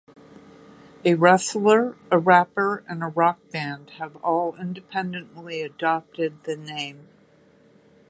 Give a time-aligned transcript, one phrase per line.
[1.05, 7.07] A wrestler, a rapper, and a rock band have all independently adopted the name.